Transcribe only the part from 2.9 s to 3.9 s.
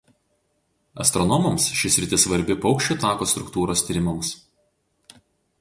Tako struktūros